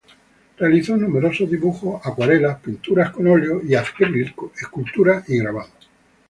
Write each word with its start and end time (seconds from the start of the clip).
Realizó 0.57 0.97
numerosos 0.97 1.47
dibujos, 1.47 2.01
acuarelas, 2.03 2.59
pinturas 2.59 3.11
con 3.11 3.27
óleo 3.27 3.61
y 3.63 3.75
acrílico, 3.75 4.51
esculturas 4.59 5.29
y 5.29 5.37
grabados. 5.37 5.89